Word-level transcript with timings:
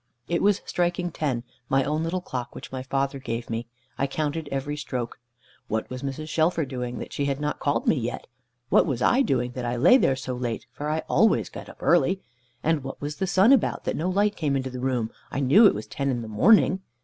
It 0.27 0.41
was 0.41 0.63
striking 0.65 1.11
ten 1.11 1.43
my 1.69 1.83
own 1.83 2.01
little 2.03 2.21
clock 2.21 2.55
which 2.55 2.71
my 2.71 2.81
father 2.81 3.19
gave 3.19 3.51
me. 3.51 3.67
I 3.99 4.07
counted 4.07 4.49
every 4.51 4.75
stroke. 4.75 5.19
What 5.67 5.91
was 5.91 6.01
Mrs. 6.01 6.27
Shelfer 6.27 6.65
doing, 6.65 6.97
that 6.97 7.13
she 7.13 7.25
had 7.25 7.39
not 7.39 7.59
called 7.59 7.85
me 7.87 7.97
yet? 7.97 8.25
What 8.69 8.87
was 8.87 9.03
I 9.03 9.21
doing, 9.21 9.51
that 9.51 9.63
I 9.63 9.75
lay 9.75 9.97
there 9.97 10.15
so 10.15 10.33
late; 10.33 10.65
for 10.71 10.89
I 10.89 11.03
always 11.07 11.49
get 11.49 11.69
up 11.69 11.77
early? 11.83 12.19
And 12.63 12.83
what 12.83 12.99
was 12.99 13.17
the 13.17 13.27
sun 13.27 13.53
about, 13.53 13.83
that 13.83 13.95
no 13.95 14.09
light 14.09 14.35
came 14.35 14.55
into 14.55 14.71
the 14.71 14.79
room? 14.79 15.11
I 15.29 15.39
knew 15.39 15.67
it 15.67 15.75
was 15.75 15.85
ten 15.85 16.09
in 16.09 16.23
the 16.23 16.27
morning. 16.27 16.81